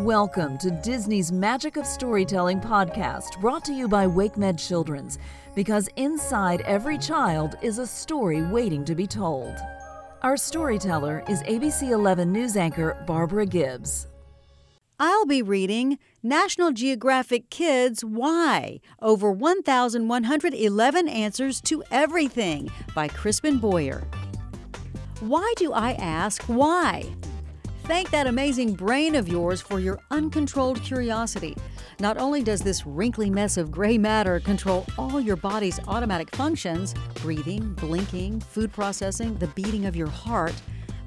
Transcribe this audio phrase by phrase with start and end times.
[0.00, 5.18] Welcome to Disney's Magic of Storytelling podcast, brought to you by WakeMed Children's,
[5.54, 9.54] because inside every child is a story waiting to be told.
[10.22, 14.06] Our storyteller is ABC 11 news anchor Barbara Gibbs.
[14.98, 24.08] I'll be reading National Geographic Kids Why Over 1,111 Answers to Everything by Crispin Boyer.
[25.20, 27.14] Why do I ask why?
[27.90, 31.56] Thank that amazing brain of yours for your uncontrolled curiosity.
[31.98, 36.94] Not only does this wrinkly mess of gray matter control all your body's automatic functions
[37.16, 40.54] breathing, blinking, food processing, the beating of your heart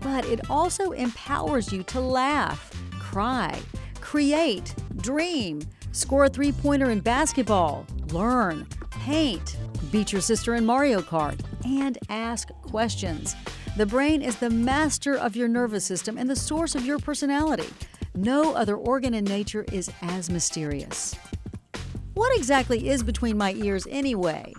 [0.01, 2.69] but it also empowers you to laugh,
[2.99, 3.57] cry,
[4.01, 5.61] create, dream,
[5.93, 9.55] score a three pointer in basketball, learn, paint,
[9.89, 13.37] beat your sister in Mario Kart, and ask questions.
[13.75, 17.69] The brain is the master of your nervous system and the source of your personality.
[18.13, 21.15] No other organ in nature is as mysterious.
[22.13, 24.53] What exactly is between my ears anyway?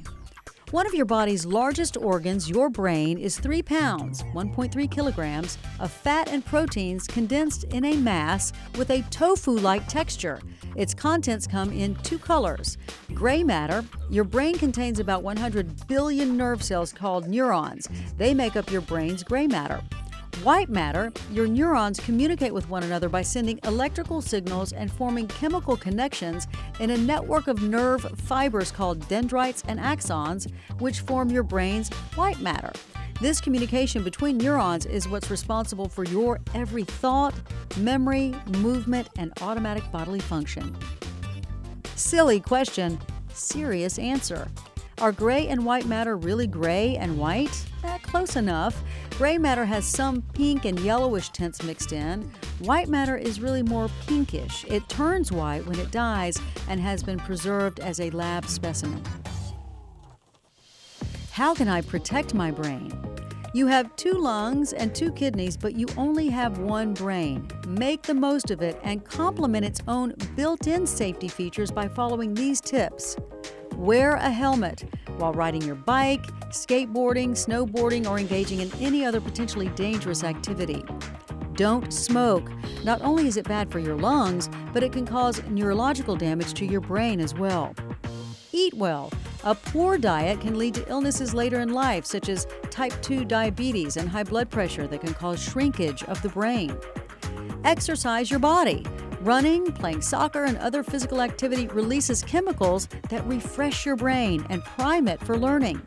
[0.74, 6.28] One of your body's largest organs, your brain, is 3 pounds, 1.3 kilograms, of fat
[6.32, 10.40] and proteins condensed in a mass with a tofu like texture.
[10.74, 12.76] Its contents come in two colors.
[13.14, 17.88] Gray matter, your brain contains about 100 billion nerve cells called neurons.
[18.18, 19.80] They make up your brain's gray matter.
[20.42, 25.76] White matter, your neurons communicate with one another by sending electrical signals and forming chemical
[25.76, 26.46] connections
[26.80, 32.40] in a network of nerve fibers called dendrites and axons, which form your brain's white
[32.40, 32.72] matter.
[33.20, 37.34] This communication between neurons is what's responsible for your every thought,
[37.78, 40.76] memory, movement, and automatic bodily function.
[41.94, 42.98] Silly question,
[43.32, 44.48] serious answer.
[45.00, 47.64] Are gray and white matter really gray and white?
[48.14, 48.80] Close enough.
[49.18, 52.30] Gray matter has some pink and yellowish tints mixed in.
[52.60, 54.64] White matter is really more pinkish.
[54.68, 59.02] It turns white when it dies and has been preserved as a lab specimen.
[61.32, 62.92] How can I protect my brain?
[63.52, 67.48] You have two lungs and two kidneys, but you only have one brain.
[67.66, 72.32] Make the most of it and complement its own built in safety features by following
[72.32, 73.16] these tips.
[73.74, 74.84] Wear a helmet
[75.18, 80.84] while riding your bike, skateboarding, snowboarding, or engaging in any other potentially dangerous activity.
[81.54, 82.50] Don't smoke.
[82.82, 86.66] Not only is it bad for your lungs, but it can cause neurological damage to
[86.66, 87.74] your brain as well.
[88.52, 89.12] Eat well.
[89.44, 93.96] A poor diet can lead to illnesses later in life, such as type 2 diabetes
[93.96, 96.76] and high blood pressure that can cause shrinkage of the brain.
[97.64, 98.84] Exercise your body.
[99.24, 105.08] Running, playing soccer, and other physical activity releases chemicals that refresh your brain and prime
[105.08, 105.80] it for learning.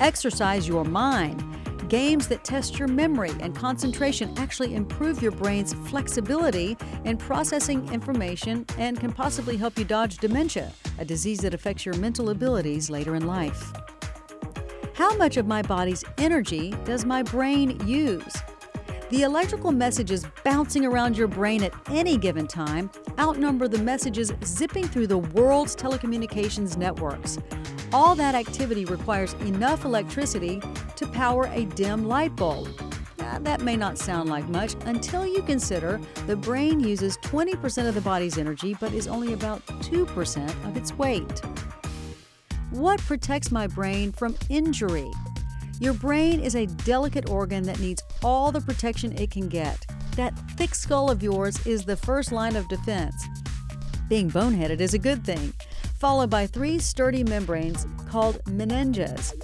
[0.00, 1.44] Exercise your mind.
[1.90, 8.64] Games that test your memory and concentration actually improve your brain's flexibility in processing information
[8.78, 13.14] and can possibly help you dodge dementia, a disease that affects your mental abilities later
[13.14, 13.74] in life.
[14.94, 18.34] How much of my body's energy does my brain use?
[19.12, 24.88] The electrical messages bouncing around your brain at any given time outnumber the messages zipping
[24.88, 27.36] through the world's telecommunications networks.
[27.92, 30.62] All that activity requires enough electricity
[30.96, 32.68] to power a dim light bulb.
[33.18, 37.94] Now, that may not sound like much until you consider the brain uses 20% of
[37.94, 41.42] the body's energy but is only about 2% of its weight.
[42.70, 45.10] What protects my brain from injury?
[45.82, 49.84] Your brain is a delicate organ that needs all the protection it can get.
[50.14, 53.16] That thick skull of yours is the first line of defense.
[54.08, 55.52] Being boneheaded is a good thing,
[55.98, 59.34] followed by three sturdy membranes called meninges.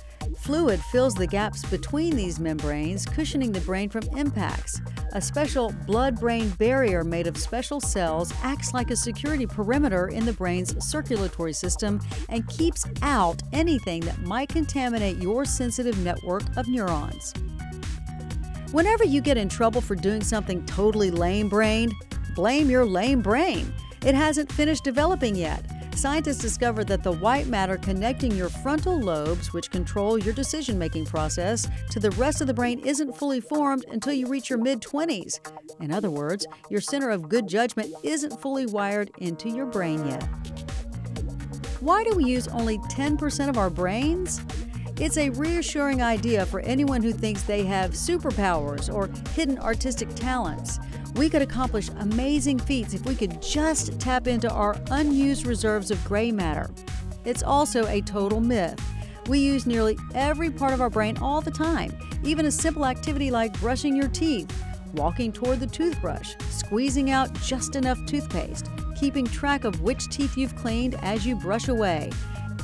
[0.48, 4.80] Fluid fills the gaps between these membranes, cushioning the brain from impacts.
[5.12, 10.24] A special blood brain barrier made of special cells acts like a security perimeter in
[10.24, 12.00] the brain's circulatory system
[12.30, 17.34] and keeps out anything that might contaminate your sensitive network of neurons.
[18.72, 21.92] Whenever you get in trouble for doing something totally lame brained,
[22.34, 23.70] blame your lame brain.
[24.02, 25.60] It hasn't finished developing yet.
[25.98, 31.04] Scientists discovered that the white matter connecting your frontal lobes, which control your decision making
[31.04, 34.80] process, to the rest of the brain isn't fully formed until you reach your mid
[34.80, 35.40] 20s.
[35.80, 40.22] In other words, your center of good judgment isn't fully wired into your brain yet.
[41.80, 44.40] Why do we use only 10% of our brains?
[45.00, 50.80] It's a reassuring idea for anyone who thinks they have superpowers or hidden artistic talents.
[51.14, 56.04] We could accomplish amazing feats if we could just tap into our unused reserves of
[56.04, 56.68] gray matter.
[57.24, 58.80] It's also a total myth.
[59.28, 63.30] We use nearly every part of our brain all the time, even a simple activity
[63.30, 64.52] like brushing your teeth,
[64.94, 68.68] walking toward the toothbrush, squeezing out just enough toothpaste,
[68.98, 72.10] keeping track of which teeth you've cleaned as you brush away,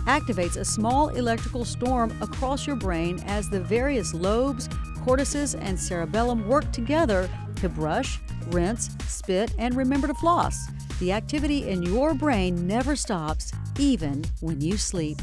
[0.06, 4.69] activates a small electrical storm across your brain as the various lobes,
[5.05, 10.67] cortices, and cerebellum work together to brush, rinse, spit, and remember to floss.
[11.01, 15.19] The activity in your brain never stops, even when you sleep.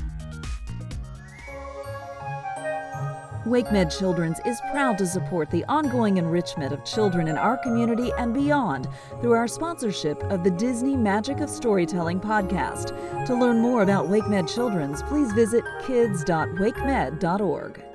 [3.46, 8.36] WakeMed Children's is proud to support the ongoing enrichment of children in our community and
[8.36, 8.88] beyond
[9.20, 13.26] through our sponsorship of the Disney Magic of Storytelling podcast.
[13.26, 17.91] To learn more about WakeMed Children's, please visit kids.wakemed.org.